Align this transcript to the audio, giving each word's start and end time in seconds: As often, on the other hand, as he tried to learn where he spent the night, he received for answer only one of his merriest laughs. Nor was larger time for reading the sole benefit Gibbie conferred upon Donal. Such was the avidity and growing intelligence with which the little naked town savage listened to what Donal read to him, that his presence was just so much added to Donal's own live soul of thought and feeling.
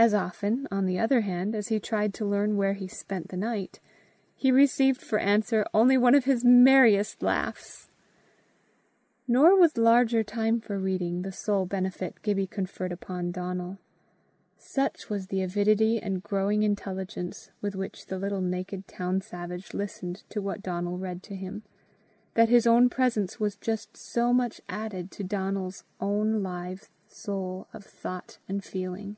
As 0.00 0.14
often, 0.14 0.68
on 0.70 0.86
the 0.86 0.96
other 1.00 1.22
hand, 1.22 1.56
as 1.56 1.68
he 1.68 1.80
tried 1.80 2.14
to 2.14 2.24
learn 2.24 2.56
where 2.56 2.74
he 2.74 2.86
spent 2.86 3.30
the 3.30 3.36
night, 3.36 3.80
he 4.36 4.52
received 4.52 5.02
for 5.02 5.18
answer 5.18 5.66
only 5.74 5.98
one 5.98 6.14
of 6.14 6.24
his 6.24 6.44
merriest 6.44 7.20
laughs. 7.20 7.90
Nor 9.26 9.58
was 9.58 9.76
larger 9.76 10.22
time 10.22 10.60
for 10.60 10.78
reading 10.78 11.22
the 11.22 11.32
sole 11.32 11.66
benefit 11.66 12.22
Gibbie 12.22 12.46
conferred 12.46 12.92
upon 12.92 13.32
Donal. 13.32 13.78
Such 14.56 15.10
was 15.10 15.26
the 15.26 15.42
avidity 15.42 15.98
and 16.00 16.22
growing 16.22 16.62
intelligence 16.62 17.50
with 17.60 17.74
which 17.74 18.06
the 18.06 18.20
little 18.20 18.40
naked 18.40 18.86
town 18.86 19.20
savage 19.20 19.74
listened 19.74 20.22
to 20.28 20.40
what 20.40 20.62
Donal 20.62 20.96
read 20.98 21.24
to 21.24 21.34
him, 21.34 21.64
that 22.34 22.48
his 22.48 22.68
presence 22.88 23.40
was 23.40 23.56
just 23.56 23.96
so 23.96 24.32
much 24.32 24.60
added 24.68 25.10
to 25.10 25.24
Donal's 25.24 25.82
own 26.00 26.40
live 26.44 26.88
soul 27.08 27.66
of 27.74 27.82
thought 27.84 28.38
and 28.48 28.62
feeling. 28.62 29.16